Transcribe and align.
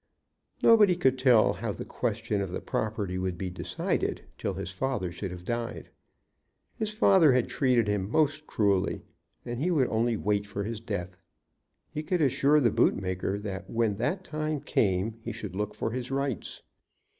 Nobody 0.63 0.95
could 0.95 1.19
tell 1.19 1.53
how 1.53 1.71
the 1.73 1.85
question 1.85 2.41
of 2.41 2.49
the 2.49 2.59
property 2.59 3.19
would 3.19 3.37
be 3.37 3.51
decided 3.51 4.23
till 4.35 4.55
his 4.55 4.71
father 4.71 5.11
should 5.11 5.29
have 5.29 5.45
died. 5.45 5.91
His 6.73 6.89
father 6.89 7.33
had 7.33 7.47
treated 7.49 7.87
him 7.87 8.09
most 8.09 8.47
cruelly, 8.47 9.03
and 9.45 9.59
he 9.59 9.69
would 9.69 9.89
only 9.89 10.17
wait 10.17 10.47
for 10.47 10.63
his 10.63 10.79
death. 10.79 11.17
He 11.91 12.01
could 12.01 12.19
assure 12.23 12.59
the 12.59 12.71
boot 12.71 12.95
maker 12.95 13.37
that 13.41 13.69
when 13.69 13.97
that 13.97 14.23
time 14.23 14.61
came 14.61 15.19
he 15.21 15.31
should 15.31 15.55
look 15.55 15.75
for 15.75 15.91
his 15.91 16.09
rights. 16.09 16.63